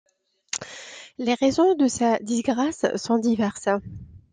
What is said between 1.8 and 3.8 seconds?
sa disgrâce sont diverses.